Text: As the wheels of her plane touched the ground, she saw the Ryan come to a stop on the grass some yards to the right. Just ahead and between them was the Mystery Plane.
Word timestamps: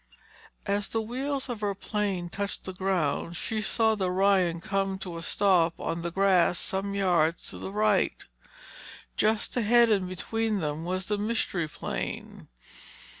As 0.65 0.87
the 0.87 0.99
wheels 0.99 1.47
of 1.47 1.61
her 1.61 1.75
plane 1.75 2.27
touched 2.27 2.63
the 2.65 2.73
ground, 2.73 3.37
she 3.37 3.61
saw 3.61 3.93
the 3.93 4.09
Ryan 4.09 4.59
come 4.59 4.97
to 4.97 5.15
a 5.15 5.21
stop 5.21 5.79
on 5.79 6.01
the 6.01 6.09
grass 6.09 6.57
some 6.57 6.95
yards 6.95 7.49
to 7.49 7.59
the 7.59 7.71
right. 7.71 8.25
Just 9.15 9.55
ahead 9.55 9.91
and 9.91 10.09
between 10.09 10.57
them 10.59 10.85
was 10.85 11.05
the 11.05 11.19
Mystery 11.19 11.67
Plane. 11.67 12.47